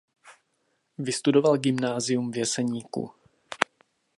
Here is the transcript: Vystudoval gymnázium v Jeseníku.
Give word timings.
Vystudoval 0.97 1.57
gymnázium 1.57 2.31
v 2.31 2.37
Jeseníku. 2.37 3.11